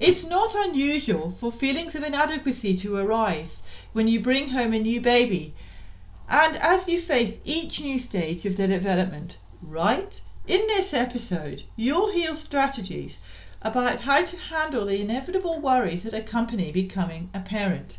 [0.00, 3.62] It's not unusual for feelings of inadequacy to arise
[3.92, 5.54] when you bring home a new baby
[6.28, 10.20] and as you face each new stage of their development, right?
[10.46, 13.16] In this episode, you'll hear strategies
[13.60, 17.96] about how to handle the inevitable worries that accompany becoming a parent.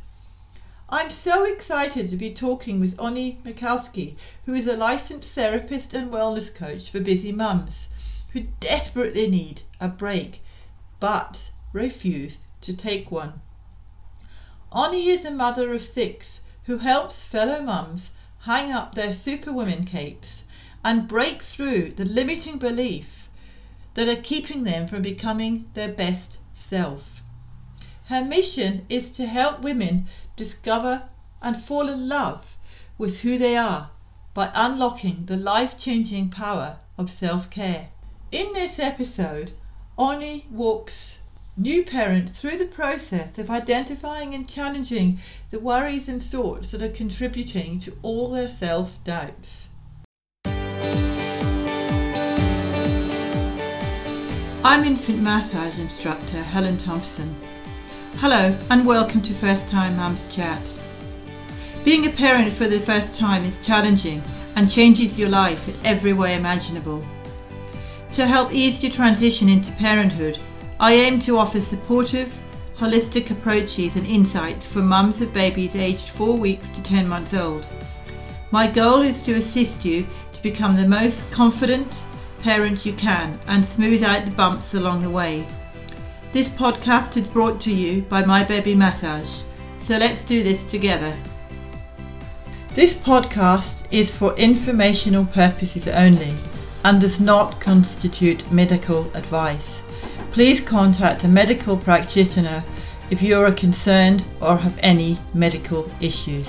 [0.88, 6.10] I'm so excited to be talking with Oni Mikowski, who is a licensed therapist and
[6.10, 7.90] wellness coach for busy mums
[8.32, 10.42] who desperately need a break
[11.02, 13.42] but refuse to take one.
[14.72, 20.44] Oni is a mother of six who helps fellow mums hang up their superwoman capes
[20.84, 23.30] and break through the limiting belief
[23.94, 27.22] that are keeping them from becoming their best self.
[28.06, 31.10] Her mission is to help women discover
[31.42, 32.58] and fall in love
[32.98, 33.92] with who they are
[34.34, 37.90] by unlocking the life changing power of self care.
[38.32, 39.52] In this episode,
[39.98, 41.20] Oni walks
[41.60, 45.20] new parents through the process of identifying and challenging
[45.52, 49.68] the worries and thoughts that are contributing to all their self doubts.
[54.64, 57.36] I'm infant massage instructor Helen Thompson.
[58.16, 60.62] Hello and welcome to First Time Mums Chat.
[61.84, 64.24] Being a parent for the first time is challenging
[64.56, 67.04] and changes your life in every way imaginable.
[68.14, 70.40] To help ease your transition into parenthood,
[70.82, 72.40] I aim to offer supportive,
[72.78, 77.68] holistic approaches and insights for mums of babies aged 4 weeks to 10 months old.
[78.52, 82.06] My goal is to assist you to become the most confident
[82.42, 85.46] parent you can and smooth out the bumps along the way.
[86.32, 89.42] This podcast is brought to you by My Baby Massage,
[89.80, 91.14] so let's do this together.
[92.74, 96.34] This podcast is for informational purposes only
[96.86, 99.79] and does not constitute medical advice.
[100.32, 102.64] Please contact a medical practitioner
[103.10, 106.48] if you are concerned or have any medical issues.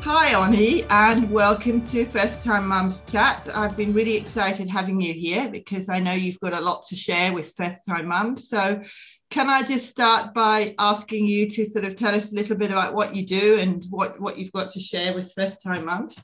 [0.00, 3.48] Hi, Oni, and welcome to First Time Mums Chat.
[3.54, 6.96] I've been really excited having you here because I know you've got a lot to
[6.96, 8.48] share with first time mums.
[8.48, 8.82] So,
[9.30, 12.72] can I just start by asking you to sort of tell us a little bit
[12.72, 16.20] about what you do and what, what you've got to share with first time mums?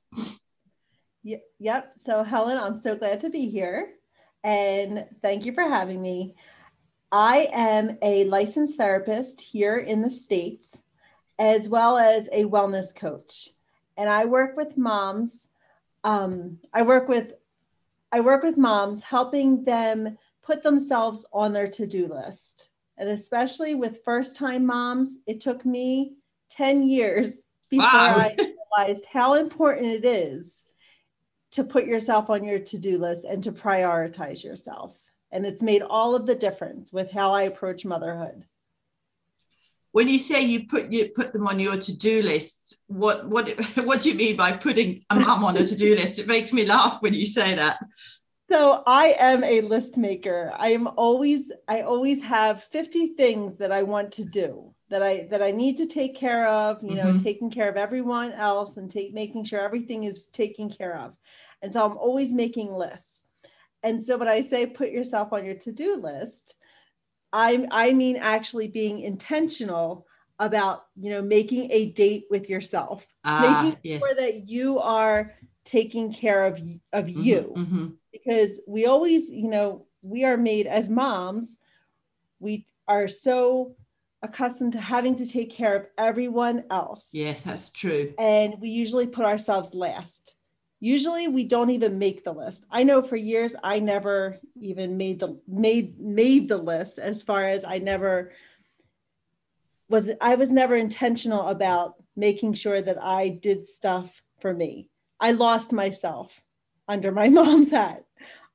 [1.23, 1.93] Yep.
[1.97, 3.95] So, Helen, I'm so glad to be here
[4.45, 6.37] and thank you for having me.
[7.11, 10.85] I am a licensed therapist here in the States,
[11.39, 13.49] as well as a wellness coach
[13.97, 15.51] and I work with moms.
[16.03, 17.33] Um, I work with
[18.13, 22.69] I work with moms, helping them put themselves on their to-do list.
[22.97, 26.13] And especially with first-time moms, it took me
[26.51, 28.17] 10 years before wow.
[28.19, 28.37] I
[28.79, 30.67] realized how important it is
[31.55, 34.99] to put yourself on your to-do list and to prioritize yourself.
[35.33, 38.45] And it's made all of the difference with how I approach motherhood.
[39.93, 43.49] When you say you put you put them on your to-do list what what
[43.85, 46.19] what do you mean by putting a mum on a to-do list?
[46.19, 47.79] It makes me laugh when you say that.
[48.51, 50.53] So i am a list maker.
[50.59, 55.27] I am always i always have 50 things that i want to do that i
[55.31, 57.19] that i need to take care of you know mm-hmm.
[57.19, 61.15] taking care of everyone else and take making sure everything is taken care of
[61.63, 63.23] and so i'm always making lists
[63.83, 66.55] and so when i say put yourself on your to-do list
[67.37, 70.07] I, I mean actually being intentional
[70.39, 73.99] about you know making a date with yourself ah, making yeah.
[73.99, 75.33] sure that you are
[75.65, 76.55] taking care of
[76.93, 77.87] of mm-hmm, you mm-hmm.
[78.13, 81.59] because we always you know we are made as moms
[82.41, 83.75] we are so
[84.25, 87.11] accustomed to having to take care of everyone else.
[87.13, 88.13] Yes that's true.
[88.19, 90.37] And we usually put ourselves last.
[90.81, 92.67] Usually we don't even make the list.
[92.71, 97.49] I know for years i never even made the made made the list as far
[97.49, 98.33] as i never
[99.89, 104.91] was i was never intentional about making sure that i did stuff for me.
[105.21, 106.43] I lost myself
[106.87, 108.05] under my mom's hat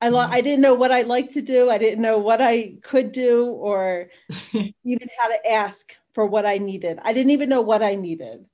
[0.01, 2.73] i lo- i didn't know what i like to do i didn't know what i
[2.83, 4.09] could do or
[4.53, 8.47] even how to ask for what i needed i didn't even know what i needed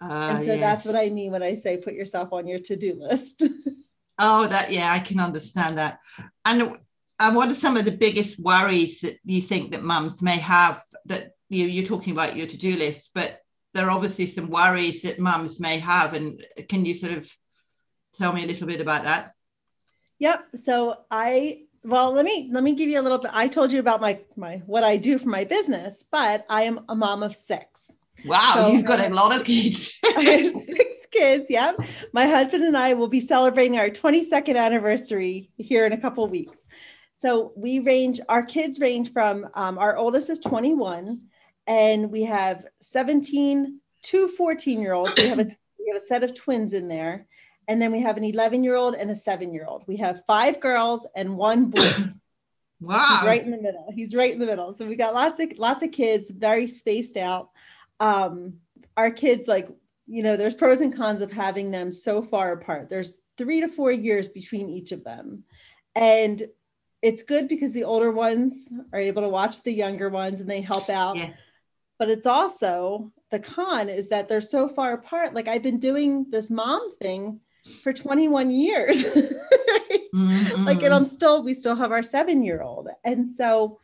[0.00, 0.60] uh, and so yes.
[0.60, 3.42] that's what I mean when I say put yourself on your to-do list.
[4.18, 6.00] oh, that yeah, I can understand that.
[6.44, 6.76] And
[7.20, 10.82] and what are some of the biggest worries that you think that mums may have
[11.06, 13.40] that you, you're talking about your to-do list, but
[13.72, 16.14] there are obviously some worries that mums may have.
[16.14, 17.30] And can you sort of
[18.14, 19.34] tell me a little bit about that?
[20.24, 20.56] Yep.
[20.56, 23.78] So I well let me let me give you a little bit i told you
[23.78, 27.36] about my my what i do for my business but i am a mom of
[27.36, 27.92] six
[28.24, 29.98] Wow, so you've got a lot of kids.
[30.16, 31.50] I have six kids.
[31.50, 31.72] Yeah.
[32.14, 36.66] My husband and I will be celebrating our 22nd anniversary here in a couple weeks.
[37.12, 41.20] So we range, our kids range from um, our oldest is 21,
[41.66, 45.12] and we have 17 to 14 year olds.
[45.18, 47.26] We have a we have a set of twins in there,
[47.68, 49.84] and then we have an 11 year old and a seven year old.
[49.86, 51.82] We have five girls and one boy.
[52.80, 53.06] Wow.
[53.08, 53.90] He's right in the middle.
[53.94, 54.74] He's right in the middle.
[54.74, 57.48] So we got lots of lots of kids, very spaced out.
[57.98, 58.54] Um,
[58.94, 59.68] our kids, like,
[60.06, 62.90] you know, there's pros and cons of having them so far apart.
[62.90, 65.44] There's three to four years between each of them.
[65.94, 66.42] And
[67.00, 70.60] it's good because the older ones are able to watch the younger ones and they
[70.60, 71.16] help out.
[71.16, 71.38] Yes.
[71.98, 75.34] But it's also the con is that they're so far apart.
[75.34, 77.40] Like I've been doing this mom thing
[77.82, 79.04] for 21 years.
[79.16, 80.00] right?
[80.14, 80.66] Mm-mm.
[80.66, 82.88] Like, and I'm still, we still have our seven year old.
[83.04, 83.78] And so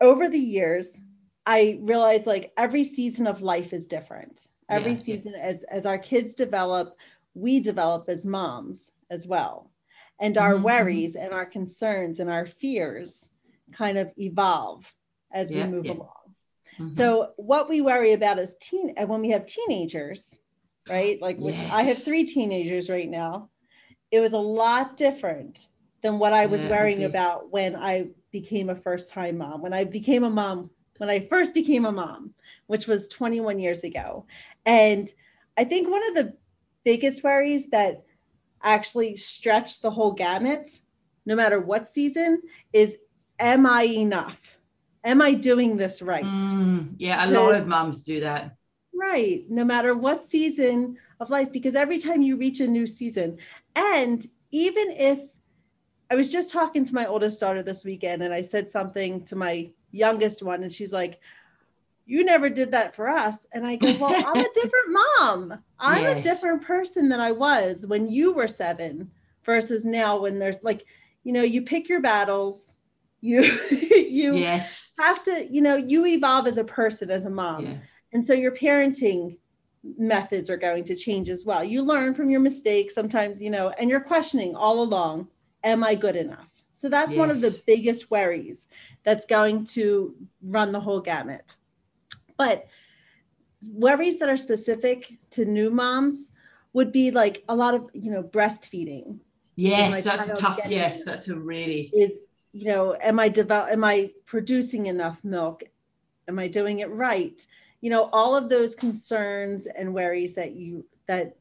[0.00, 1.00] over the years,
[1.46, 4.48] I realized like every season of life is different.
[4.68, 4.98] Every Yeah.
[4.98, 6.94] season, as as our kids develop,
[7.34, 9.70] we develop as moms as well.
[10.20, 10.64] And our Mhm, mhm.
[10.64, 13.30] worries and our concerns and our fears
[13.72, 14.94] kind of evolve
[15.32, 15.92] as Yeah, we move yeah.
[15.92, 16.34] along.
[16.78, 16.94] Mhm.
[16.94, 20.38] So what we worry about as teen when we have teenagers,
[20.88, 21.20] right?
[21.20, 23.50] Like which I have three teenagers right now.
[24.10, 25.66] It was a lot different
[26.02, 27.04] than what I was Yeah, worrying be.
[27.04, 29.62] about when I became a first time mom.
[29.62, 32.34] When I became a mom, when I first became a mom,
[32.66, 34.26] which was 21 years ago.
[34.64, 35.08] And
[35.56, 36.34] I think one of the
[36.84, 38.04] biggest worries that
[38.62, 40.70] actually stretch the whole gamut,
[41.26, 42.42] no matter what season,
[42.72, 42.96] is
[43.38, 44.56] am I enough?
[45.04, 46.24] Am I doing this right?
[46.24, 48.57] Mm, yeah, a lot of moms do that.
[49.08, 49.44] Right.
[49.48, 53.38] No matter what season of life, because every time you reach a new season,
[53.74, 55.18] and even if
[56.10, 59.36] I was just talking to my oldest daughter this weekend and I said something to
[59.36, 61.20] my youngest one, and she's like,
[62.04, 63.46] You never did that for us.
[63.54, 65.64] And I go, Well, I'm a different mom.
[65.80, 69.10] I'm a different person than I was when you were seven
[69.42, 70.84] versus now when there's like,
[71.24, 72.76] you know, you pick your battles.
[73.22, 73.40] You
[73.90, 74.90] you Yes.
[74.98, 77.64] have to, you know, you evolve as a person, as a mom.
[77.64, 77.76] Yeah.
[78.12, 79.38] And so your parenting
[79.96, 81.62] methods are going to change as well.
[81.62, 85.28] You learn from your mistakes sometimes, you know, and you're questioning all along,
[85.62, 86.50] am I good enough?
[86.72, 88.68] So that's one of the biggest worries
[89.02, 91.56] that's going to run the whole gamut.
[92.36, 92.66] But
[93.72, 96.32] worries that are specific to new moms
[96.72, 99.18] would be like a lot of, you know, breastfeeding
[99.58, 100.60] Yes, that's tough.
[100.68, 101.90] Yes, that's a really.
[101.92, 102.16] is,
[102.52, 105.64] you know, am I develop am I producing enough milk?
[106.28, 107.44] Am I doing it right?
[107.80, 111.36] You know, all of those concerns and worries that you that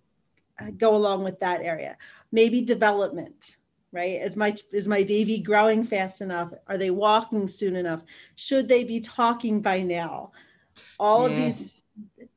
[0.59, 1.97] uh, go along with that area.
[2.31, 3.55] Maybe development,
[3.91, 4.21] right?
[4.21, 6.53] Is my is my baby growing fast enough?
[6.67, 8.03] Are they walking soon enough?
[8.35, 10.31] Should they be talking by now?
[10.99, 11.81] All of these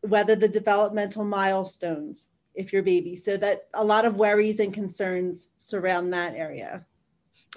[0.01, 5.49] whether the developmental milestones if your baby so that a lot of worries and concerns
[5.59, 6.85] surround that area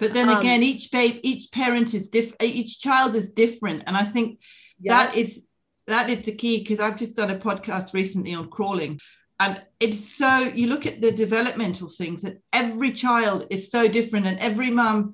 [0.00, 2.42] But then Um, again, each babe, each parent is different.
[2.42, 4.40] Each child is different, and I think
[4.84, 5.42] that is
[5.86, 8.98] that is the key because I've just done a podcast recently on crawling,
[9.40, 14.26] and it's so you look at the developmental things that every child is so different,
[14.26, 15.12] and every mum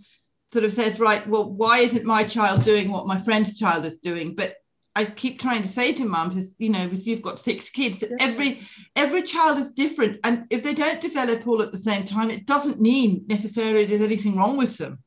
[0.53, 3.99] sort of says, right, well, why isn't my child doing what my friend's child is
[3.99, 4.35] doing?
[4.35, 4.55] But
[4.97, 8.01] I keep trying to say to mums, is you know, if you've got six kids,
[8.01, 8.63] that every
[8.97, 12.47] every child is different, and if they don't develop all at the same time, it
[12.47, 14.99] doesn't mean necessarily there's anything wrong with them.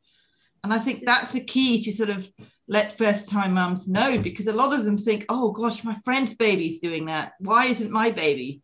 [0.64, 2.30] And I think that's the key to sort of
[2.68, 6.34] let first time mums know because a lot of them think, oh gosh, my friend's
[6.36, 7.34] baby's doing that.
[7.40, 8.62] Why isn't my baby?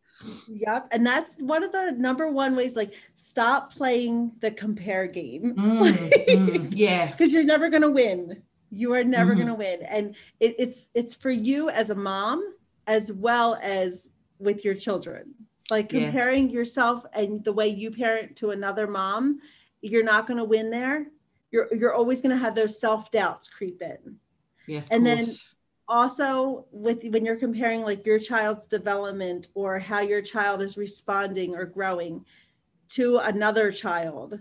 [0.48, 0.88] Yep.
[0.92, 6.10] And that's one of the number one ways like stop playing the compare game Mm,
[6.30, 7.12] mm, yeah.
[7.12, 8.42] because you're never going to win.
[8.72, 9.38] You are never Mhm.
[9.38, 9.82] going to win.
[9.84, 12.44] And it, it's it's for you as a mom
[12.88, 14.10] as well as
[14.40, 15.34] with your children.
[15.70, 16.00] Like Yeah.
[16.02, 19.40] comparing yourself and the way you parent to another mom,
[19.82, 21.08] you're not going to win there.
[21.52, 24.18] You're you're always going to have those self-doubts creep in.
[24.68, 24.82] Yeah.
[24.92, 25.26] And then-
[25.90, 31.56] also with when you're comparing like your child's development or how your child is responding
[31.56, 32.24] or growing
[32.90, 34.40] to another child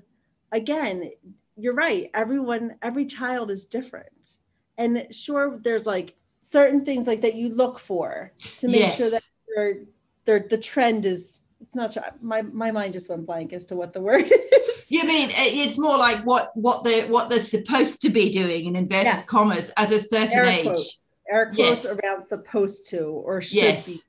[0.52, 1.10] again
[1.56, 4.36] you're right everyone every child is different
[4.76, 9.22] and sure there's like certain things like that you look for to make sure that
[9.48, 9.80] they're,
[10.24, 13.92] they're, the trend is it's not my my mind just went blank as to what
[13.92, 18.00] the word is You mean uh, it's more like what what they what they're supposed
[18.02, 19.26] to be doing in inverted Yes.
[19.28, 20.62] commas at a certain air age.
[20.64, 21.86] quotes, air quotes Yes.
[21.86, 23.86] around supposed to or should Yes.
[23.86, 24.02] be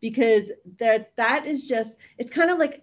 [0.00, 2.82] because that that is just it's kind of like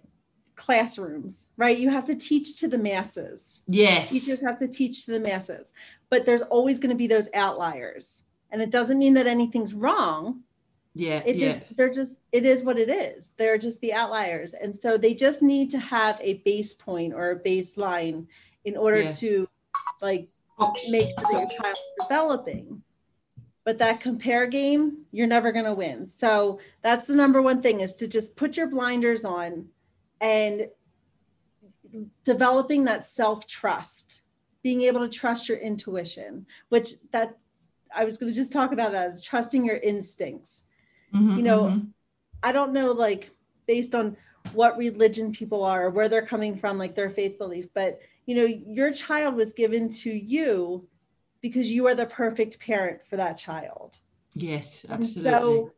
[0.54, 4.10] classrooms right you have to teach to the masses Yes.
[4.10, 5.72] teachers have to teach to the masses
[6.10, 10.40] but there's always going to be those outliers and it doesn't mean that anything's wrong
[10.94, 11.22] yeah.
[11.24, 11.46] it yeah.
[11.46, 15.14] just they're just it is what it is they're just the outliers and so they
[15.14, 18.26] just need to have a base point or a baseline
[18.64, 19.10] in order Yeah.
[19.12, 19.48] to
[20.00, 20.28] like
[20.90, 22.82] make sure that your child is developing.
[23.64, 26.06] But that compare game, you're never going to win.
[26.06, 29.66] So that's the number one thing is to just put your blinders on
[30.20, 30.68] and
[32.24, 34.22] developing that self trust,
[34.64, 37.38] being able to trust your intuition, which that
[37.94, 40.64] I was going to just talk about that trusting your instincts.
[41.14, 41.88] Mm-hmm, you know, mm-hmm.
[42.42, 43.30] I don't know, like
[43.66, 44.16] based on
[44.54, 48.36] what religion people are or where they're coming from, like their faith belief, but you
[48.36, 50.86] know, your child was given to you
[51.40, 53.98] because you are the perfect parent for that child.
[54.34, 55.32] Yes, absolutely.
[55.32, 55.72] And so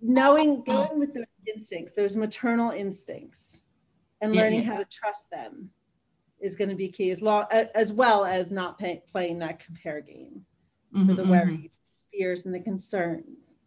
[0.00, 3.60] knowing going with those instincts, those maternal instincts,
[4.20, 4.72] and learning yeah, yeah.
[4.72, 5.70] how to trust them
[6.40, 10.00] is going to be key as long as well as not pay, playing that compare
[10.00, 10.44] game
[10.94, 11.30] mm-hmm, for the mm-hmm.
[11.30, 11.70] worries,
[12.12, 13.57] fears, and the concerns.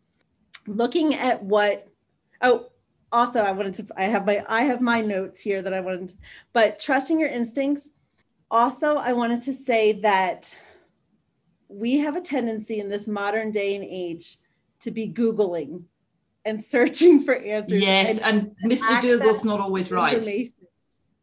[0.76, 1.88] Looking at what
[2.42, 2.68] oh
[3.12, 6.10] also I wanted to I have my I have my notes here that I wanted
[6.10, 6.16] to,
[6.54, 7.92] but trusting your instincts.
[8.50, 10.56] Also, I wanted to say that
[11.70, 14.38] we have a tendency in this modern day and age
[14.82, 15.84] to be Googling
[16.44, 17.82] and searching for answers.
[17.82, 19.02] Yes, and, and Mr.
[19.02, 20.52] Google's not always right.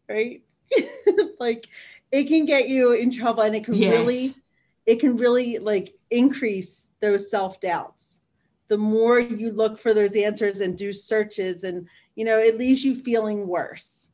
[0.09, 0.43] Right?
[1.41, 1.69] like
[2.13, 3.93] it can get you in trouble and it can yes.
[3.93, 4.35] really
[4.87, 8.21] it can really like increase those self-doubts.
[8.69, 12.85] The more you look for those answers and do searches and you know, it leaves
[12.85, 14.11] you feeling worse.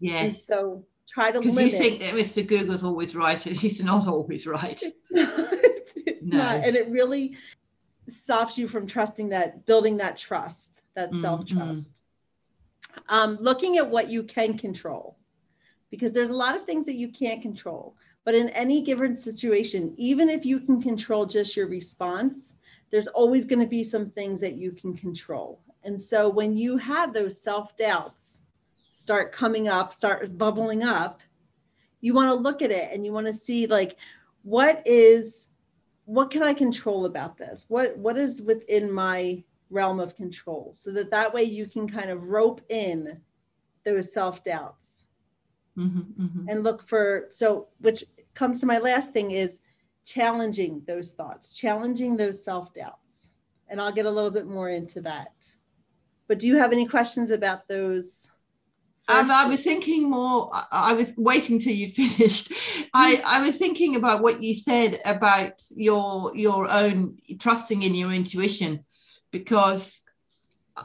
[0.00, 0.22] Yes.
[0.24, 1.66] And so try to limit.
[1.66, 2.44] you think that Mr.
[2.44, 4.82] Google's always right and he's not always right.
[4.82, 5.48] It's not.
[5.94, 6.38] It's no.
[6.38, 6.64] not.
[6.64, 7.36] And it really
[8.08, 11.20] stops you from trusting that, building that trust, that mm-hmm.
[11.20, 12.02] self trust.
[13.08, 15.16] Um, looking at what you can control,
[15.90, 17.94] because there's a lot of things that you can't control.
[18.24, 22.54] But in any given situation, even if you can control just your response,
[22.92, 25.58] there's always going to be some things that you can control.
[25.82, 28.42] And so when you have those self doubts
[28.92, 31.22] start coming up, start bubbling up,
[32.00, 33.96] you want to look at it and you want to see like
[34.42, 35.48] what is
[36.04, 37.64] what can I control about this?
[37.68, 40.70] What what is within my realm of control?
[40.74, 43.20] So that that way you can kind of rope in
[43.84, 45.06] those self doubts
[45.76, 46.48] mm-hmm, mm-hmm.
[46.48, 49.60] and look for so which comes to my last thing is
[50.04, 53.30] challenging those thoughts, challenging those self doubts,
[53.68, 55.32] and I'll get a little bit more into that.
[56.28, 58.30] But do you have any questions about those?
[59.08, 60.50] Um, I was thinking more.
[60.70, 62.52] I was waiting till you finished.
[62.94, 68.12] I, I was thinking about what you said about your your own trusting in your
[68.12, 68.84] intuition,
[69.30, 70.02] because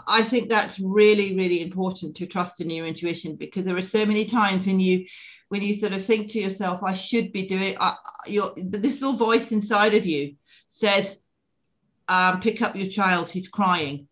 [0.08, 3.36] I think that's really really important to trust in your intuition.
[3.36, 5.06] Because there are so many times when you
[5.50, 7.96] when you sort of think to yourself, "I should be doing," uh,
[8.27, 10.36] your this little voice inside of you
[10.70, 11.20] says,
[12.08, 14.08] um, "Pick up your child; he's crying."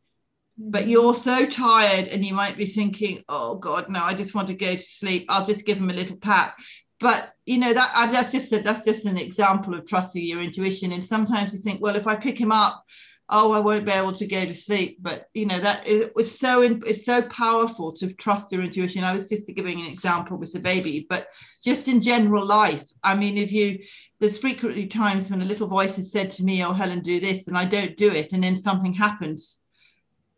[0.57, 0.91] but mm-hmm.
[0.91, 4.53] you're so tired and you might be thinking oh god no i just want to
[4.53, 6.55] go to sleep i'll just give him a little pat
[6.99, 10.41] but you know that uh, that's just a, that's just an example of trusting your
[10.41, 12.83] intuition and sometimes you think well if i pick him up
[13.29, 16.39] oh i won't be able to go to sleep but you know that is, it's
[16.39, 20.53] so it's so powerful to trust your intuition i was just giving an example with
[20.55, 21.27] a baby but
[21.63, 23.79] just in general life i mean if you
[24.19, 27.47] there's frequently times when a little voice has said to me oh helen do this
[27.47, 29.59] and i don't do it and then something happens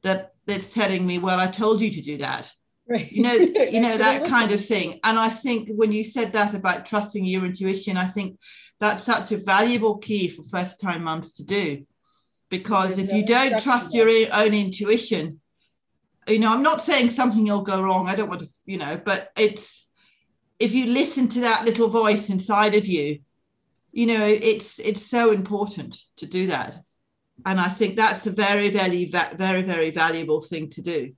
[0.04, 2.52] that that's telling me, well, I told you to do that.
[2.90, 3.12] Right.
[3.12, 3.34] You know,
[3.72, 5.00] you know that kind of thing.
[5.04, 8.40] And I think when you said that about trusting your intuition, I think
[8.80, 11.86] that's such a valuable key for first time mums to do.
[12.50, 15.42] Because if you don't trust your own intuition,
[16.28, 18.08] you know, I'm not saying something will go wrong.
[18.08, 19.90] I don't want to, you know, but it's
[20.60, 23.20] if you listen to that little voice inside of you,
[23.92, 26.78] you know, it's it's so important to do that
[27.46, 31.14] and I think that's a very, very, very, very valuable thing to do.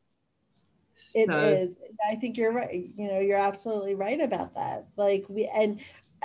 [1.15, 1.39] It so.
[1.39, 1.77] is.
[2.09, 2.89] I think you're right.
[2.95, 4.87] You know, you're absolutely right about that.
[4.97, 5.79] Like we, and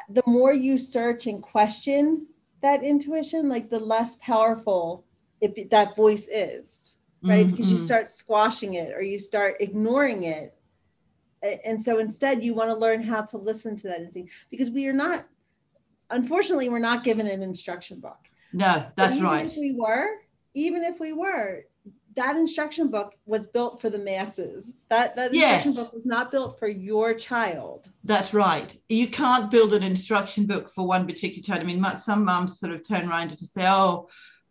[0.08, 2.26] the more you search and question
[2.64, 5.04] that intuition, like the less powerful
[5.40, 7.46] if that voice is, right?
[7.46, 7.50] Mm-hmm.
[7.52, 10.54] Because you start squashing it or you start ignoring it.
[11.64, 14.86] And so instead, you want to learn how to listen to that instinct because we
[14.88, 15.26] are not,
[16.10, 18.18] unfortunately, we're not given an instruction book
[18.54, 19.16] no, that's right.
[19.16, 19.46] even right.
[19.46, 20.06] If we were,
[20.54, 21.64] even if we were,
[22.16, 24.74] that instruction book was built for the masses.
[24.88, 25.66] That that yes.
[25.66, 27.88] instruction book was not built for your child.
[28.04, 28.76] That's right.
[28.88, 31.60] You can't build an instruction book for one particular child.
[31.60, 34.08] I mean, some moms sort of turn around and say, "Oh,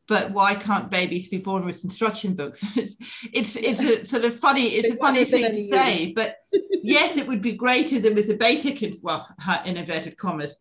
[0.07, 2.97] but why can't babies be born with instruction books?" it's,
[3.31, 4.67] it's it's a sort of funny.
[4.67, 6.37] It's a funny thing to say, but
[6.83, 9.27] yes, it would be greater there was a basic, well,
[9.65, 10.57] in inverted commas,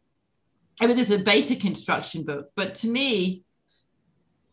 [0.81, 3.45] I mean, there's a basic instruction book, but to me,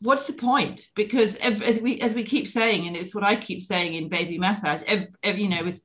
[0.02, 0.88] what's the point?
[0.96, 4.38] Because as we as we keep saying, and it's what I keep saying in baby
[4.38, 4.82] massage,
[5.24, 5.84] you know, is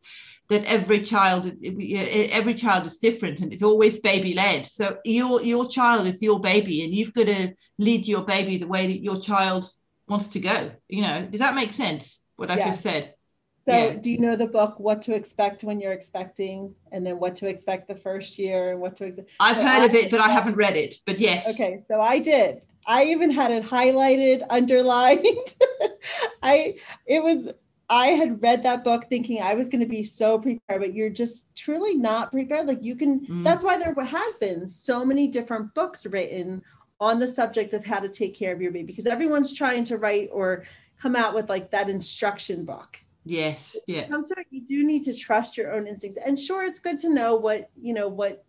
[0.48, 5.68] that every child every child is different and it's always baby led so your your
[5.68, 9.20] child is your baby and you've got to lead your baby the way that your
[9.20, 9.64] child
[10.08, 12.66] wants to go you know does that make sense what i yes.
[12.66, 13.14] just said
[13.62, 13.94] so yeah.
[13.94, 17.48] do you know the book what to expect when you're expecting and then what to
[17.48, 20.20] expect the first year and what to expect i've so heard I, of it but
[20.20, 24.42] i haven't read it but yes okay so i did i even had it highlighted
[24.50, 25.54] underlined
[26.42, 26.74] i
[27.06, 27.52] it was
[27.90, 31.10] I had read that book thinking I was going to be so prepared, but you're
[31.10, 32.66] just truly not prepared.
[32.66, 33.44] Like you can, mm.
[33.44, 36.62] that's why there has been so many different books written
[37.00, 39.98] on the subject of how to take care of your baby because everyone's trying to
[39.98, 40.64] write or
[40.98, 42.98] come out with like that instruction book.
[43.24, 43.76] Yes.
[43.86, 44.06] Yeah.
[44.12, 46.18] I'm sorry, you do need to trust your own instincts.
[46.24, 48.44] And sure, it's good to know what, you know, what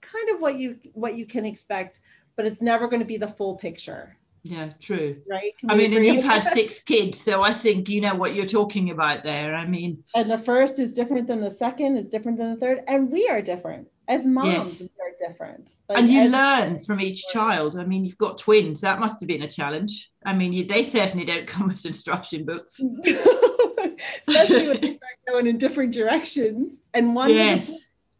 [0.00, 2.00] kind of what you what you can expect,
[2.36, 4.16] but it's never going to be the full picture.
[4.44, 5.22] Yeah, true.
[5.26, 5.56] Right.
[5.58, 8.44] Can I mean, and you've had six kids, so I think you know what you're
[8.44, 9.54] talking about there.
[9.54, 12.82] I mean, and the first is different than the second, is different than the third,
[12.86, 14.48] and we are different as moms.
[14.48, 14.82] Yes.
[14.82, 17.78] We are different, like, and you learn from each child.
[17.78, 18.82] I mean, you've got twins.
[18.82, 20.10] That must have been a challenge.
[20.26, 22.80] I mean, you, they certainly don't come with instruction books,
[24.28, 26.80] especially when they start going in different directions.
[26.92, 27.72] And one, yes.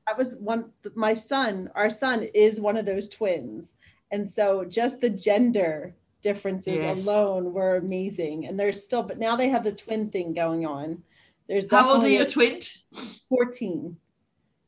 [0.07, 0.71] that was one.
[0.95, 3.77] My son, our son, is one of those twins,
[4.15, 5.93] and so just the gender
[6.23, 7.05] differences yes.
[7.05, 8.47] alone were amazing.
[8.47, 11.03] And there's still, but now they have the twin thing going on.
[11.49, 12.85] There's how old are your twins?
[13.29, 13.97] 14.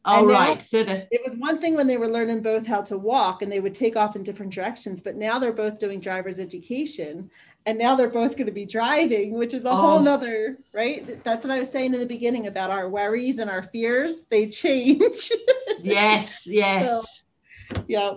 [0.05, 0.61] All and right.
[0.61, 3.51] So the- it was one thing when they were learning both how to walk and
[3.51, 7.31] they would take off in different directions, but now they're both doing driver's education.
[7.67, 9.77] And now they're both going to be driving, which is a oh.
[9.77, 11.23] whole nother, right?
[11.23, 14.25] That's what I was saying in the beginning about our worries and our fears.
[14.29, 15.31] They change.
[15.79, 16.89] yes, yes.
[16.89, 18.11] So, yeah.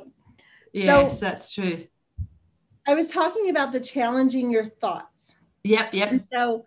[0.73, 1.85] Yes, so, that's true.
[2.88, 5.35] I was talking about the challenging your thoughts.
[5.63, 6.11] Yep, yep.
[6.11, 6.65] And so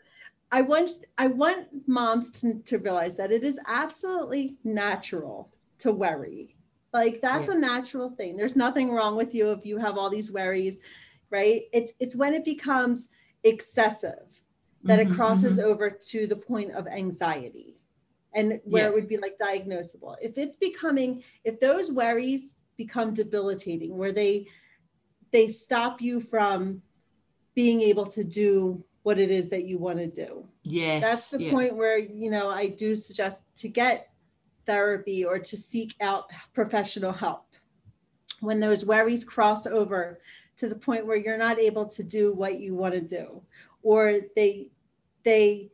[0.53, 6.57] I want I want moms to, to realize that it is absolutely natural to worry.
[6.93, 7.55] Like that's yeah.
[7.55, 8.37] a natural thing.
[8.37, 10.81] There's nothing wrong with you if you have all these worries,
[11.31, 11.63] right?
[11.73, 13.09] It's it's when it becomes
[13.45, 14.43] excessive
[14.85, 15.71] that mm-hmm, it crosses mm-hmm.
[15.71, 17.77] over to the point of anxiety
[18.35, 18.89] and where yeah.
[18.89, 20.17] it would be like diagnosable.
[20.21, 24.47] If it's becoming if those worries become debilitating where they
[25.33, 26.83] they stop you from
[27.55, 30.47] being able to do what it is that you want to do.
[30.63, 31.03] Yes.
[31.03, 31.51] That's the yeah.
[31.51, 34.11] point where, you know, I do suggest to get
[34.67, 37.47] therapy or to seek out professional help.
[38.41, 40.21] When those worries cross over
[40.59, 43.43] to the point where you're not able to do what you want to do
[43.83, 44.71] or they
[45.25, 45.71] they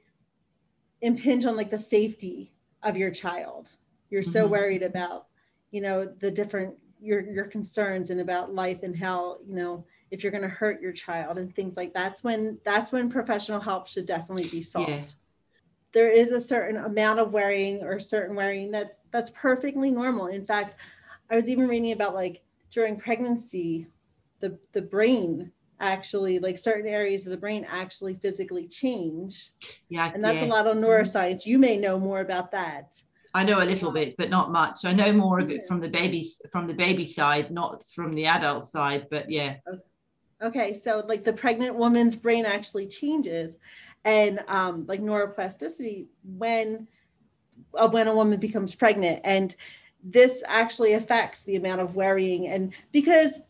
[1.01, 3.71] impinge on like the safety of your child.
[4.11, 4.53] You're so mm-hmm.
[4.53, 5.27] worried about,
[5.71, 10.23] you know, the different your your concerns and about life and how you know if
[10.23, 13.87] you're going to hurt your child and things like that's when that's when professional help
[13.87, 14.89] should definitely be sought.
[14.89, 15.05] Yeah.
[15.93, 20.27] there is a certain amount of worrying or certain worrying that's that's perfectly normal.
[20.27, 20.77] In fact
[21.31, 23.87] i was even reading about like during pregnancy
[24.41, 29.51] the the brain actually like certain areas of the brain actually physically change.
[29.89, 30.51] Yeah and that's yes.
[30.51, 31.47] a lot of neuroscience.
[31.47, 32.95] You may know more about that
[33.39, 34.85] I know a little bit, but not much.
[34.85, 38.27] I know more of it from the baby from the baby side, not from the
[38.27, 39.07] adult side.
[39.13, 39.55] But yeah.
[40.43, 43.57] Okay, so like the pregnant woman's brain actually changes,
[44.05, 46.89] and um, like neuroplasticity when
[47.75, 49.55] uh, when a woman becomes pregnant, and
[50.03, 53.43] this actually affects the amount of worrying, and because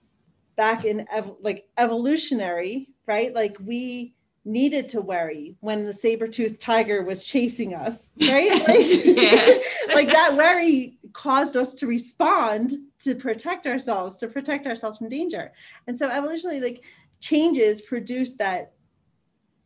[0.55, 3.35] back in ev- like evolutionary, right?
[3.35, 4.15] Like we
[4.49, 8.51] needed to worry when the saber-toothed tiger was chasing us right?
[8.51, 15.11] Like, like that worry caused us to respond to protect ourselves to protect ourselves from
[15.11, 15.53] danger.
[15.87, 16.83] And so evolutionally like
[17.21, 18.73] changes produce that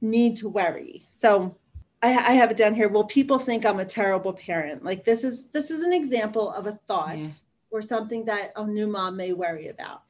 [0.01, 1.07] need to worry.
[1.09, 1.57] So
[2.03, 4.85] I, I have it down here well people think i'm a terrible parent.
[4.85, 7.29] Like this is this is an example of a thought yeah.
[7.71, 10.03] or something that a new mom may worry about.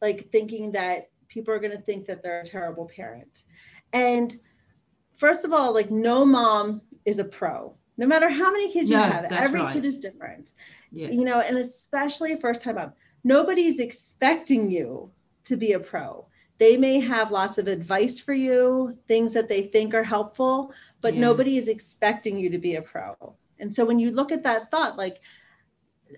[0.00, 3.44] Like thinking that people are going to think that they're a terrible parent
[3.92, 4.36] and
[5.14, 7.74] first of all, like no mom is a pro.
[7.96, 9.74] No matter how many kids you have, every right.
[9.74, 10.52] kid is different.
[10.90, 11.10] Yeah.
[11.10, 12.92] You know, and especially first time mom,
[13.24, 15.10] nobody's expecting you
[15.44, 16.26] to be a pro.
[16.58, 21.14] They may have lots of advice for you, things that they think are helpful, but
[21.14, 21.20] yeah.
[21.20, 23.14] nobody is expecting you to be a pro.
[23.58, 25.20] And so when you look at that thought, like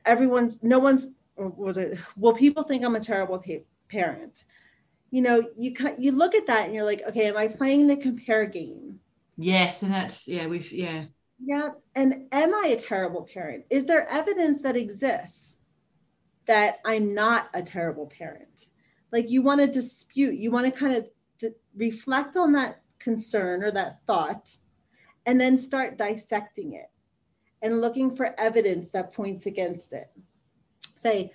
[0.04, 4.44] everyone's, no one's, was it, well, people think I'm a terrible pa- parent
[5.12, 7.96] you know you you look at that and you're like okay am i playing the
[7.96, 8.98] compare game
[9.36, 11.04] yes and that's yeah we've yeah
[11.44, 15.58] yeah and am i a terrible parent is there evidence that exists
[16.48, 18.66] that i'm not a terrible parent
[19.12, 21.06] like you want to dispute you want to kind of
[21.38, 24.56] d- reflect on that concern or that thought
[25.26, 26.90] and then start dissecting it
[27.62, 30.10] and looking for evidence that points against it.
[30.96, 31.32] Say,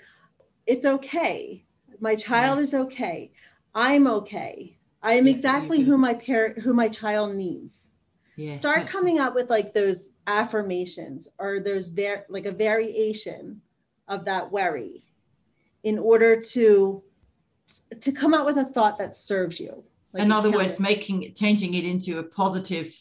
[0.65, 1.63] it's okay.
[1.99, 3.31] My child is okay.
[3.73, 4.77] I'm okay.
[5.01, 7.89] I am exactly who my parent, who my child needs.
[8.35, 13.61] Yes, Start coming up with like those affirmations or those var- like a variation
[14.07, 15.03] of that worry
[15.83, 17.03] in order to
[17.99, 19.83] to come out with a thought that serves you.
[20.13, 22.93] Like in other words, making changing it into a positive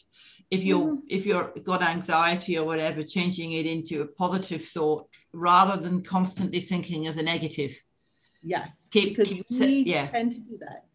[0.49, 1.05] if you're mm-hmm.
[1.09, 6.61] if you're got anxiety or whatever changing it into a positive thought rather than constantly
[6.61, 7.77] thinking of the negative
[8.47, 10.07] yes keep, because we yeah.
[10.07, 10.85] tend to do that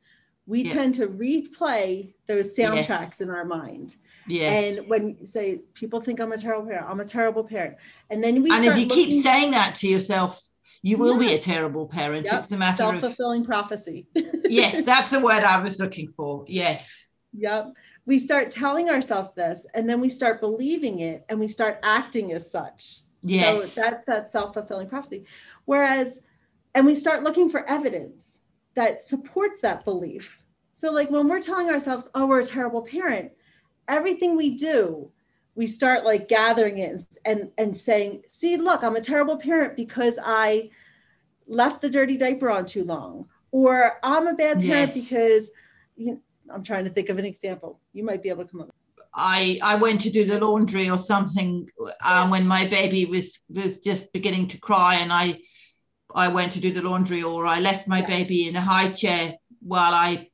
[0.46, 0.72] we yeah.
[0.72, 3.20] tend to replay those soundtracks yes.
[3.20, 4.78] in our mind yes.
[4.78, 7.76] and when you say people think i'm a terrible parent i'm a terrible parent
[8.10, 10.40] and then we and if you keep saying that to yourself
[10.82, 11.30] you will yes.
[11.30, 12.42] be a terrible parent yep.
[12.42, 17.08] it's a matter self-fulfilling of, prophecy yes that's the word i was looking for yes
[17.32, 17.72] yep
[18.04, 22.32] we start telling ourselves this and then we start believing it and we start acting
[22.32, 23.72] as such yes.
[23.72, 25.24] so that's that self-fulfilling prophecy
[25.66, 26.20] whereas
[26.74, 28.40] and we start looking for evidence
[28.74, 33.30] that supports that belief so like when we're telling ourselves oh we're a terrible parent
[33.88, 35.10] everything we do
[35.54, 39.76] we start like gathering it and, and and saying see look i'm a terrible parent
[39.76, 40.70] because i
[41.46, 44.94] left the dirty diaper on too long or i'm a bad parent yes.
[44.94, 45.50] because
[45.96, 46.20] you know,
[46.52, 47.80] I'm trying to think of an example.
[47.92, 48.70] You might be able to come up.
[49.14, 51.68] I I went to do the laundry or something
[52.08, 55.38] um, when my baby was was just beginning to cry, and I
[56.14, 58.08] I went to do the laundry, or I left my yes.
[58.08, 60.28] baby in a high chair while I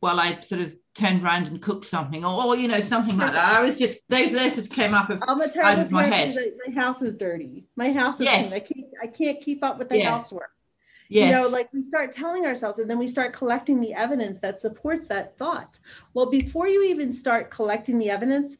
[0.00, 3.32] while I sort of turned around and cooked something, or, or you know something like
[3.32, 3.58] that.
[3.58, 6.34] I was just those those just came up of, I'm a out of my head.
[6.66, 7.66] My house is dirty.
[7.76, 8.52] My house is yes.
[8.52, 10.50] I can't I can't keep up with the housework.
[11.08, 11.30] Yes.
[11.30, 14.60] You know, like we start telling ourselves and then we start collecting the evidence that
[14.60, 15.80] supports that thought.
[16.14, 18.58] Well, before you even start collecting the evidence,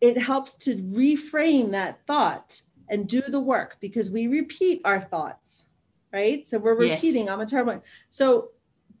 [0.00, 5.66] it helps to reframe that thought and do the work because we repeat our thoughts,
[6.12, 6.46] right?
[6.46, 7.32] So we're repeating, yes.
[7.32, 7.82] I'm a terrible.
[8.10, 8.50] So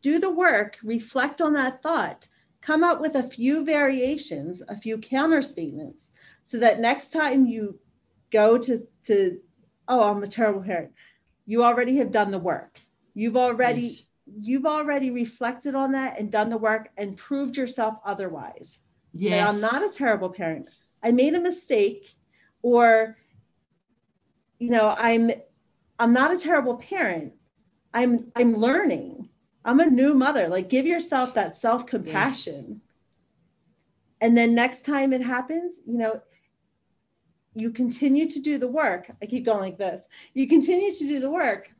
[0.00, 2.28] do the work, reflect on that thought,
[2.60, 6.10] come up with a few variations, a few counter statements,
[6.44, 7.78] so that next time you
[8.30, 9.40] go to to
[9.86, 10.92] oh, I'm a terrible parent
[11.46, 12.80] you already have done the work
[13.14, 14.02] you've already yes.
[14.40, 18.80] you've already reflected on that and done the work and proved yourself otherwise
[19.12, 20.68] yeah i'm not a terrible parent
[21.02, 22.10] i made a mistake
[22.62, 23.16] or
[24.64, 25.30] you know i'm
[25.98, 27.32] i'm not a terrible parent
[27.92, 29.28] i'm i'm learning
[29.64, 32.78] i'm a new mother like give yourself that self compassion yes.
[34.20, 36.20] and then next time it happens you know
[37.54, 39.10] you continue to do the work.
[39.22, 40.08] I keep going like this.
[40.34, 41.70] You continue to do the work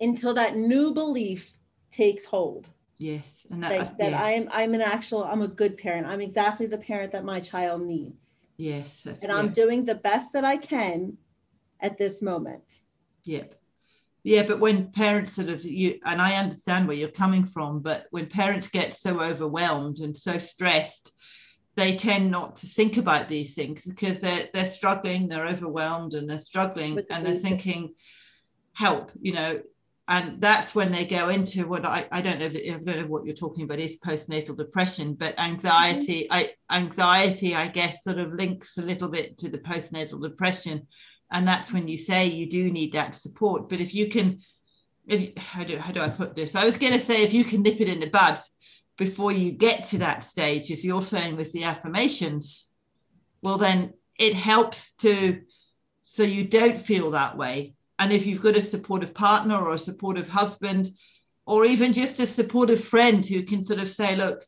[0.00, 1.56] until that new belief
[1.90, 2.70] takes hold.
[2.98, 4.24] Yes, and that, that, that yes.
[4.24, 6.06] I am I'm an actual I'm a good parent.
[6.06, 8.46] I'm exactly the parent that my child needs.
[8.56, 11.18] Yes, and I'm doing the best that I can
[11.84, 12.80] at this moment.
[13.24, 13.54] Yep.
[14.24, 18.06] Yeah, but when parents sort of you and I understand where you're coming from, but
[18.10, 21.12] when parents get so overwhelmed and so stressed,
[21.76, 26.28] they tend not to think about these things because they're they're struggling, they're overwhelmed, and
[26.28, 27.94] they're struggling, With and they're thinking,
[28.72, 29.60] help, you know.
[30.06, 33.06] And that's when they go into what I, I don't know if, I don't know
[33.06, 36.32] what you're talking about is postnatal depression, but anxiety mm-hmm.
[36.32, 40.86] I anxiety I guess sort of links a little bit to the postnatal depression,
[41.34, 43.68] and that's when you say you do need that support.
[43.68, 44.38] But if you can,
[45.08, 46.54] if how do how do I put this?
[46.54, 48.38] I was going to say if you can nip it in the bud,
[48.96, 52.70] before you get to that stage, as you're saying with the affirmations,
[53.42, 55.42] well, then it helps to
[56.04, 57.74] so you don't feel that way.
[57.98, 60.90] And if you've got a supportive partner or a supportive husband,
[61.46, 64.44] or even just a supportive friend who can sort of say, look,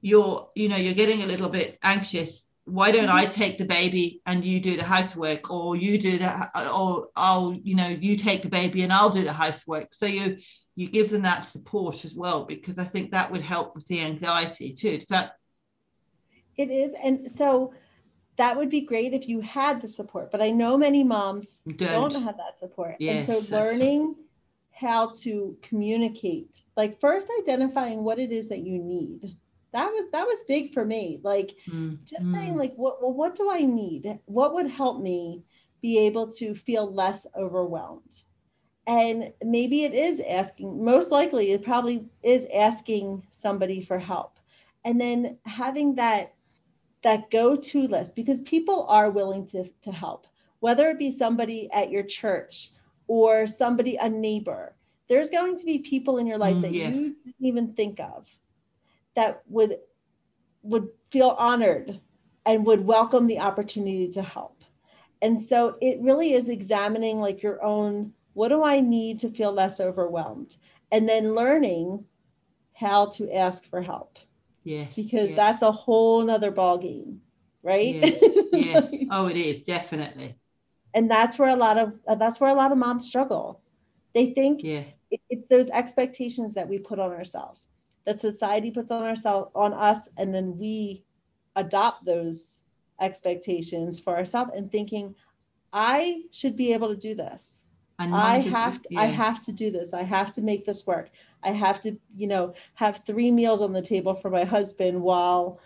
[0.00, 2.48] you're, you know, you're getting a little bit anxious.
[2.64, 3.32] Why don't I mm-hmm.
[3.32, 7.74] take the baby and you do the housework, or you do that, or I'll, you
[7.74, 9.92] know, you take the baby and I'll do the housework.
[9.92, 10.38] So you
[10.74, 14.00] you give them that support as well because i think that would help with the
[14.00, 14.98] anxiety too.
[14.98, 15.36] Does that
[16.56, 17.72] it is and so
[18.36, 22.12] that would be great if you had the support but i know many moms don't,
[22.12, 22.22] don't.
[22.22, 22.96] have that support.
[22.98, 24.16] Yes, and so learning
[24.72, 29.36] how to communicate like first identifying what it is that you need
[29.72, 32.32] that was that was big for me like mm, just mm.
[32.32, 35.42] saying like what well what do i need what would help me
[35.80, 38.22] be able to feel less overwhelmed
[38.86, 44.38] and maybe it is asking most likely it probably is asking somebody for help
[44.84, 46.34] and then having that
[47.02, 50.26] that go-to list because people are willing to, to help
[50.60, 52.70] whether it be somebody at your church
[53.08, 54.74] or somebody a neighbor
[55.08, 56.88] there's going to be people in your life mm, that yeah.
[56.88, 58.38] you didn't even think of
[59.14, 59.76] that would
[60.62, 62.00] would feel honored
[62.46, 64.64] and would welcome the opportunity to help
[65.20, 69.52] and so it really is examining like your own what do I need to feel
[69.52, 70.56] less overwhelmed?
[70.90, 72.04] And then learning
[72.74, 74.18] how to ask for help.
[74.64, 74.96] Yes.
[74.96, 75.36] Because yes.
[75.36, 77.20] that's a whole nother ball game,
[77.62, 77.94] right?
[77.94, 78.22] Yes.
[78.52, 78.94] yes.
[79.10, 80.36] oh, it is definitely.
[80.94, 83.62] And that's where a lot of uh, that's where a lot of moms struggle.
[84.14, 84.84] They think yeah.
[85.30, 87.66] it's those expectations that we put on ourselves,
[88.04, 91.04] that society puts on ourselves on us, and then we
[91.56, 92.62] adopt those
[93.00, 95.14] expectations for ourselves and thinking,
[95.72, 97.62] I should be able to do this.
[97.98, 99.00] I have to, yeah.
[99.02, 99.94] I have to do this.
[99.94, 101.10] I have to make this work.
[101.44, 105.60] I have to, you know, have three meals on the table for my husband while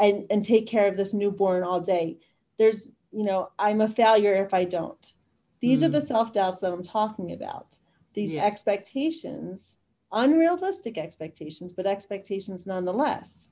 [0.00, 2.18] and and take care of this newborn all day.
[2.58, 5.12] There's, you know, I'm a failure if I don't.
[5.60, 5.86] These mm.
[5.86, 7.76] are the self-doubts that I'm talking about.
[8.14, 8.44] These yeah.
[8.44, 9.76] expectations,
[10.14, 13.50] unrealistic expectations, but expectations nonetheless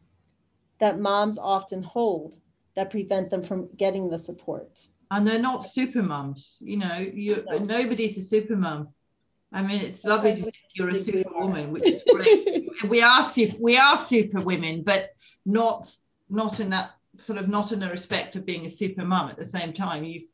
[0.78, 2.36] that moms often hold
[2.74, 6.58] that prevent them from getting the support and they're not super mums.
[6.60, 7.58] You know, you no.
[7.58, 8.88] nobody's a super mum.
[9.52, 12.66] I mean, it's lovely to think you're a super woman, which is great.
[12.88, 15.10] we are super, we are super women, but
[15.44, 15.94] not
[16.30, 19.28] not in that sort of not in the respect of being a super mum.
[19.28, 20.30] At the same time, you've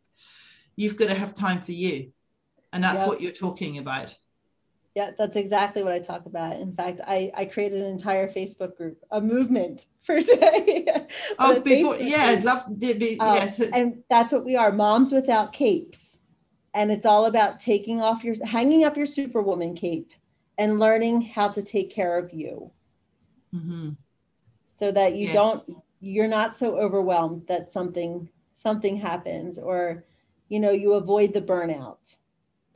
[0.77, 2.12] you've got to have time for you,
[2.73, 3.09] and that's yep.
[3.09, 4.17] what you're talking about.
[4.99, 6.57] Yeah, that's exactly what I talk about.
[6.57, 10.87] In fact, I, I created an entire Facebook group, a movement per se.
[11.39, 13.61] oh, before, yeah, I'd love to be, um, yes.
[13.61, 16.19] And that's what we are, moms without capes.
[16.75, 20.11] And it's all about taking off your, hanging up your superwoman cape
[20.59, 22.73] and learning how to take care of you.
[23.55, 23.91] Mm-hmm.
[24.75, 25.35] So that you yes.
[25.35, 30.03] don't, you're not so overwhelmed that something, something happens or,
[30.49, 32.17] you know, you avoid the burnout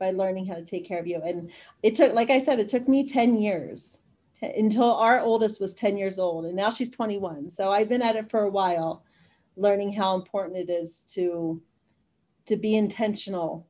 [0.03, 1.21] by learning how to take care of you.
[1.23, 1.49] And
[1.81, 3.99] it took, like I said, it took me 10 years
[4.41, 7.49] until our oldest was 10 years old and now she's 21.
[7.49, 9.05] So I've been at it for a while,
[9.55, 11.61] learning how important it is to,
[12.47, 13.65] to be intentional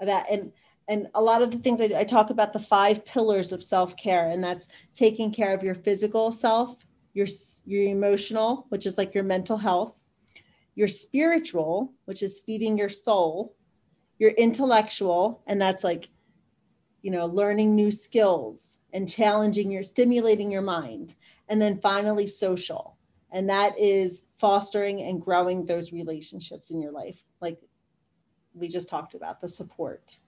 [0.00, 0.50] about, and,
[0.88, 4.30] and a lot of the things I, I talk about the five pillars of self-care
[4.30, 7.28] and that's taking care of your physical self, your,
[7.66, 9.96] your emotional, which is like your mental health,
[10.74, 13.54] your spiritual, which is feeding your soul,
[14.18, 16.08] you're intellectual and that's like
[17.02, 21.14] you know learning new skills and challenging your stimulating your mind
[21.48, 22.96] and then finally social.
[23.30, 27.58] And that is fostering and growing those relationships in your life like
[28.54, 30.18] we just talked about the support.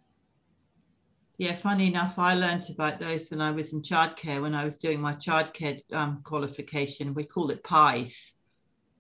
[1.38, 4.76] Yeah funny enough i learned about those when i was in childcare when i was
[4.76, 7.14] doing my childcare um, qualification.
[7.14, 8.34] We call it pies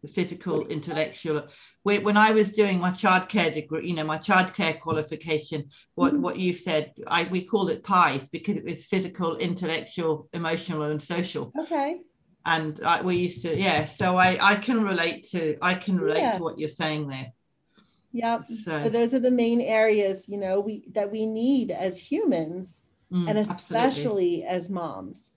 [0.02, 1.46] the physical, intellectual.
[1.82, 6.22] When I was doing my childcare degree, you know, my childcare qualification, what mm-hmm.
[6.22, 11.02] what you said, I we called it PIES because it was physical, intellectual, emotional, and
[11.02, 11.52] social.
[11.58, 12.00] Okay.
[12.46, 13.84] And I, we used to, yeah.
[13.84, 16.38] So I I can relate to I can relate yeah.
[16.38, 17.32] to what you're saying there.
[18.12, 18.42] Yeah.
[18.42, 18.82] So.
[18.82, 18.88] so.
[18.88, 22.82] those are the main areas, you know, we that we need as humans,
[23.12, 24.44] mm, and especially absolutely.
[24.44, 25.32] as moms.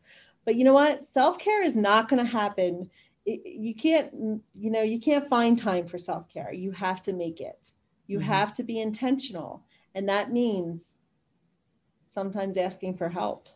[0.46, 1.06] But you know what?
[1.06, 2.90] Self care is not going to happen
[3.26, 6.54] you can't you know you can't find time for self-care.
[6.54, 7.72] You have to make it.
[8.08, 8.28] You mm-hmm.
[8.28, 9.64] have to be intentional.
[9.96, 10.96] And that means
[12.08, 13.48] sometimes asking for help.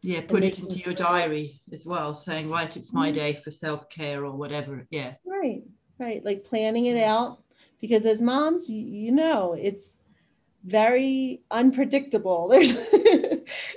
[0.00, 3.18] Yeah put it into your diary as well saying right it's my mm-hmm.
[3.18, 4.86] day for self-care or whatever.
[4.90, 5.14] Yeah.
[5.24, 5.62] Right
[5.98, 6.24] right.
[6.24, 7.38] Like planning it out.
[7.80, 10.00] Because as moms you, you know it's
[10.64, 12.48] very unpredictable.
[12.50, 12.76] There's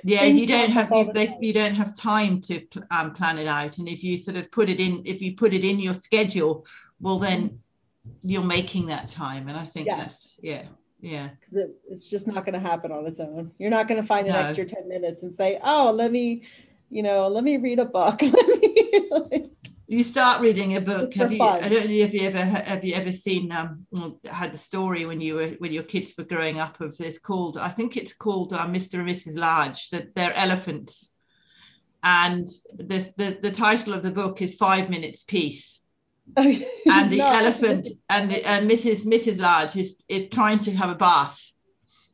[0.04, 3.78] yeah you don't have you, they, you don't have time to um, plan it out.
[3.78, 6.66] And if you sort of put it in if you put it in your schedule
[7.00, 7.60] well then
[8.22, 9.48] you're making that time.
[9.48, 9.98] And i think yes.
[9.98, 10.64] that's yeah
[11.00, 11.30] yeah.
[11.40, 13.50] Because it, it's just not going to happen on its own.
[13.58, 14.38] You're not going to find an no.
[14.38, 16.44] extra 10 minutes and say oh let me
[16.90, 18.22] you know let me read a book.
[18.22, 19.51] Let me like,
[19.92, 21.12] you start reading a book.
[21.14, 21.62] Have you fun.
[21.62, 23.86] i don't know if you ever have you ever seen um
[24.24, 27.58] had the story when you were when your kids were growing up of this called
[27.58, 31.12] i think it's called uh, mr and mrs large that they're elephants.
[32.04, 35.80] And this the, the title of the book is five minutes peace.
[36.36, 37.26] And the no.
[37.26, 41.38] elephant and the, and mrs mrs large is is trying to have a bath.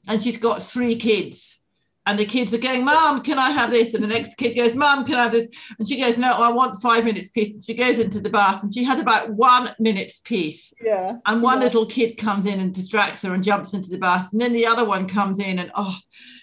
[0.08, 1.62] And she's got three kids
[2.08, 3.92] and the kids are going, Mom, can I have this?
[3.92, 5.46] And the next kid goes, Mom, can I have this?
[5.78, 7.54] And she goes, No, I want five minutes peace.
[7.54, 10.72] And she goes into the bath and she had about one minute's peace.
[10.82, 11.18] Yeah.
[11.26, 11.64] And one yeah.
[11.64, 14.32] little kid comes in and distracts her and jumps into the bath.
[14.32, 15.96] And then the other one comes in and oh,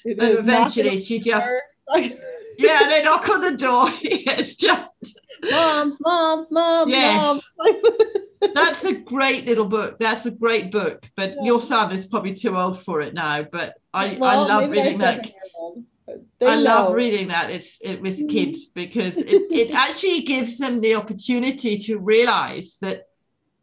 [0.06, 1.49] and eventually she just
[2.58, 3.88] Yeah, they knock on the door.
[4.02, 4.91] it's just
[5.52, 7.43] Mom, mom, mom, yes.
[7.58, 7.82] mom.
[8.54, 9.98] That's a great little book.
[10.00, 11.10] That's a great book.
[11.15, 11.43] But yeah.
[11.43, 13.43] your son is probably too old for it now.
[13.43, 15.32] But I, well, I love reading that.
[16.41, 16.62] I know.
[16.62, 18.28] love reading that it's it with mm-hmm.
[18.28, 23.08] kids because it, it actually gives them the opportunity to realize that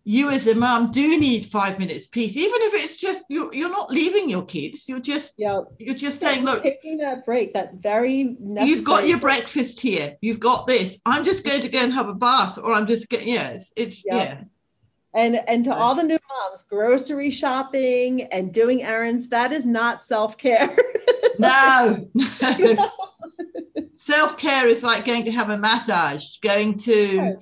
[0.04, 3.70] you as a mom do need five minutes peace, even if it's just you're, you're
[3.70, 4.88] not leaving your kids.
[4.88, 5.60] You're just Yeah.
[5.78, 8.68] you're just Yeah, saying, look, taking that break, that very necessary.
[8.68, 9.38] you've got your break.
[9.42, 10.16] breakfast here.
[10.20, 10.98] You've got this.
[11.06, 13.28] I'm just going to go and have a bath, or I'm just going.
[13.28, 14.14] Yeah, it's, it's Yep.
[14.28, 14.40] yeah.
[15.14, 15.78] And and to Right.
[15.78, 20.74] all the new moms, grocery shopping and doing errands, that is not self-care.
[21.38, 22.90] No, no.
[23.94, 27.36] Self care is like going to have a massage, going to.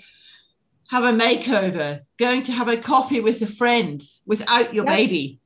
[0.91, 4.97] Have a makeover, going to have a coffee with a friend without your Yep.
[4.97, 5.41] baby.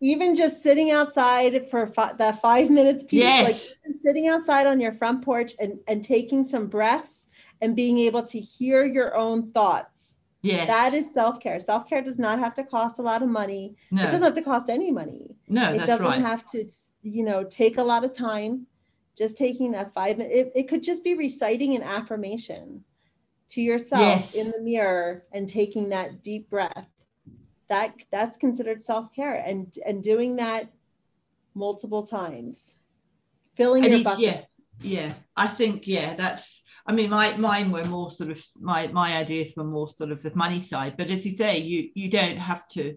[0.00, 3.74] Even just sitting outside for fi- that five minutes piece, Yes.
[3.84, 7.28] like sitting outside on your front porch and, and taking some breaths
[7.62, 10.18] and being able to hear your own thoughts.
[10.42, 10.66] Yes.
[10.66, 11.58] That is self-care.
[11.60, 13.76] Self-care does not have to cost a lot of money.
[13.92, 15.36] no, It doesn't have to cost any money.
[15.48, 16.20] no, it doesn't right.
[16.20, 16.68] have to
[17.02, 18.66] you know take a lot of time
[19.16, 22.82] just taking that five minutes it, it could just be reciting an affirmation
[23.52, 24.34] to yourself Yes.
[24.34, 26.88] in the mirror and taking that deep breath
[27.68, 30.70] that that's considered self-care and and doing that
[31.54, 32.74] multiple times
[33.56, 34.40] filling And your bucket yeah,
[34.80, 35.14] yeah.
[35.36, 36.62] I think yeah, that's.
[36.84, 40.20] I mean, my mine were more sort of my my ideas were more sort of
[40.22, 40.96] the money side.
[40.96, 42.96] But as you say, you you don't have to,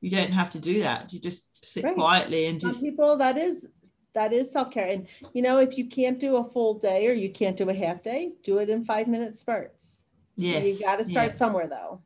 [0.00, 1.12] you don't have to do that.
[1.12, 1.94] You just sit Right.
[1.94, 3.66] quietly and some just people that is
[4.14, 7.30] that is self-care and you know if you can't do a full day or you
[7.30, 10.04] can't do a half day do it in five minute spurts
[10.36, 10.66] yes.
[10.66, 11.32] you got to start yeah.
[11.32, 12.00] somewhere though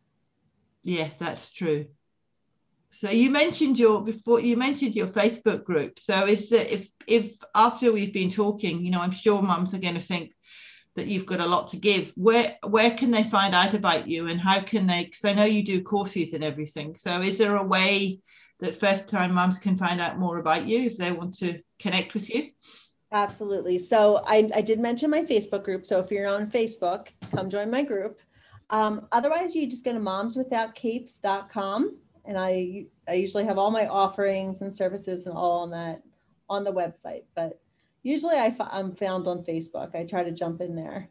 [0.88, 1.86] Yes, that's true.
[2.90, 5.98] So you mentioned your before you mentioned your Facebook group.
[5.98, 9.78] So is that if if after we've been talking, you know, I'm sure mums are
[9.80, 10.34] going to think
[10.94, 12.12] that you've got a lot to give.
[12.16, 15.04] Where where can they find out about you and how can they?
[15.04, 16.96] Because I know you do courses and everything.
[16.96, 18.20] So is there a way
[18.60, 22.14] that first time mums can find out more about you if they want to connect
[22.14, 22.50] with you?
[23.12, 23.78] Absolutely.
[23.78, 25.86] So I, I did mention my Facebook group.
[25.86, 28.20] So if you're on Facebook, come join my group.
[28.70, 34.60] Um, otherwise, you just go to momswithoutcapes.com and I I usually have all my offerings
[34.60, 36.02] and services and all on that
[36.50, 37.22] on the website.
[37.34, 37.58] But
[38.02, 39.94] usually I I'm found on Facebook.
[39.94, 41.08] I try to jump in there.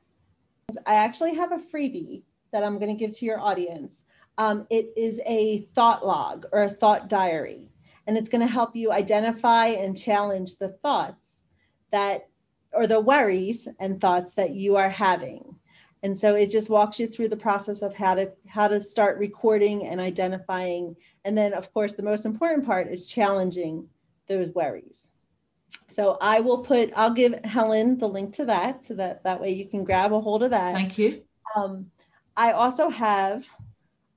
[0.85, 4.03] I actually have a freebie that I'm going to give to your audience.
[4.37, 7.71] Um, it is a thought log or a thought diary,
[8.05, 11.43] and it's going to help you identify and challenge the thoughts
[11.91, 12.27] that
[12.73, 15.55] or the worries and thoughts that you are having.
[16.03, 19.17] And so it just walks you through the process of how to how to start
[19.17, 20.95] recording and identifying.
[21.25, 23.87] And then of course the most important part is challenging
[24.27, 25.11] those worries.
[25.89, 29.51] So i will put i'll give helen the link to that so that that way
[29.51, 30.75] you can grab a hold of that.
[30.75, 31.23] Thank you.
[31.55, 31.89] um,
[32.35, 33.49] I also have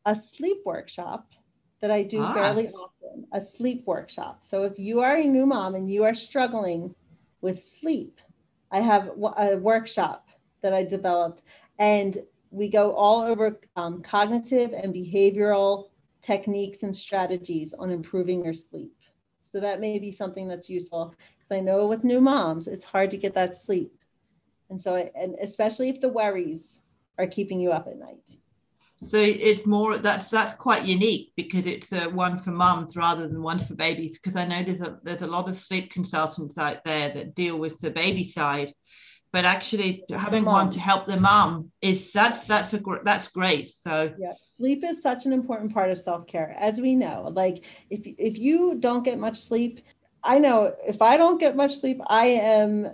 [0.05, 1.33] a sleep workshop
[1.81, 2.33] that I do Ah.
[2.33, 4.45] fairly often, a sleep workshop.
[4.45, 6.95] So if you are a new mom and you are struggling
[7.41, 8.21] with sleep,
[8.71, 10.29] I have a workshop
[10.63, 11.43] that I developed,
[11.79, 12.19] and
[12.51, 15.89] we go all over um, cognitive and behavioral
[16.21, 18.95] techniques and strategies on improving your sleep.
[19.43, 23.11] So that may be something that's useful because I know with new moms, it's hard
[23.13, 23.97] to get that sleep.
[24.69, 26.81] And so, I- and especially if the worries
[27.19, 28.37] are keeping you up at night.
[29.07, 33.43] So it's more that's that's quite unique because it's uh, one for mums rather than
[33.43, 34.19] one for babies.
[34.19, 37.59] Because I know there's a there's a lot of sleep consultants out there that deal
[37.59, 38.75] with the baby side,
[39.33, 43.71] but actually It's having one to help the mum is that's that's a that's great.
[43.71, 47.31] So Yeah, sleep is such an important part of self-care, as we know.
[47.33, 49.81] Like if if you don't get much sleep,
[50.23, 52.91] I know if I don't get much sleep, I am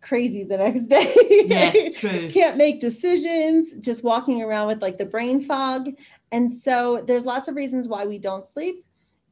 [0.00, 1.12] crazy the next day.
[1.46, 2.30] yes, true.
[2.30, 5.90] Can't make decisions, just walking around with like the brain fog.
[6.32, 8.84] And so there's lots of reasons why we don't sleep.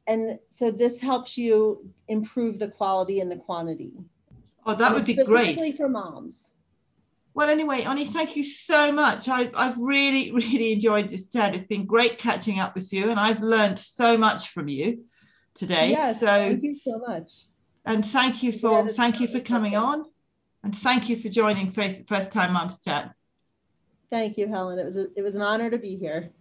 [0.07, 3.93] And so this helps you improve the quality and the quantity.
[4.65, 5.77] Oh, that And would be specifically great.
[5.77, 6.53] for moms.
[7.35, 9.29] Well, anyway, Ani, thank you so much.
[9.29, 11.55] I, I've really, really enjoyed this chat.
[11.55, 15.05] It's been great catching up with you, and I've learned so much from you
[15.53, 15.91] today.
[15.91, 17.31] Yes, so, thank you so much.
[17.85, 20.05] and thank you for that's thank you for coming on,
[20.63, 23.13] and thank you for joining First, First Time Mums Chat.
[24.09, 24.79] Thank you, Helen.
[24.79, 26.31] It was a, it was an honor to be here.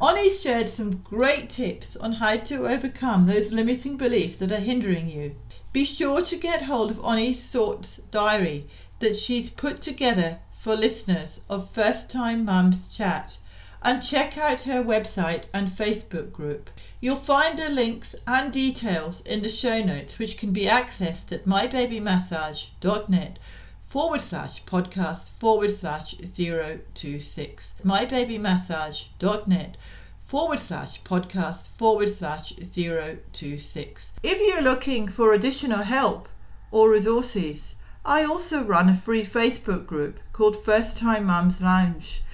[0.00, 5.08] Oni shared some great tips on how to overcome those limiting beliefs that are hindering
[5.08, 5.34] you.
[5.72, 8.68] Be sure to get hold of Oni's thoughts diary
[9.00, 13.38] that she's put together for listeners of First Time Mums Chat
[13.82, 16.70] and check out her website and Facebook group.
[17.00, 21.44] You'll find the links and details in the show notes, which can be accessed at
[21.44, 23.38] mybabymassage.net
[23.86, 27.74] forward slash podcast forward slash 026.
[27.84, 29.76] Mybabymassage.net
[30.24, 34.12] forward slash podcast forward slash 026.
[34.24, 36.28] If you're looking for additional help
[36.72, 42.24] or resources, I also run a free Facebook group called First Time Mums Lounge.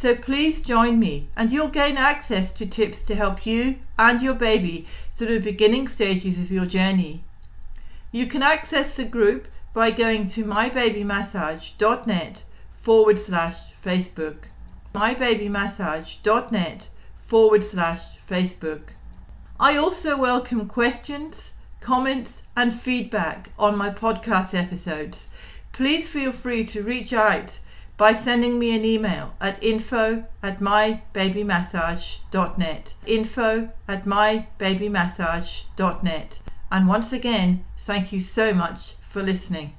[0.00, 4.34] So please join me and you'll gain access to tips to help you and your
[4.34, 4.86] baby
[5.16, 7.24] through the beginning stages of your journey.
[8.12, 14.36] You can access the group by going to mybabymassage.net forward slash Facebook.
[14.94, 16.88] mybabymassage.net
[17.18, 18.82] forward slash Facebook.
[19.58, 25.26] I also welcome questions, comments, and feedback on my podcast episodes.
[25.72, 27.58] Please feel free to reach out
[27.98, 32.94] by sending me an email at info at mybabymassage.net.
[33.06, 36.38] Info at mybabymassage.net.
[36.70, 39.72] And once again, thank you so much for listening.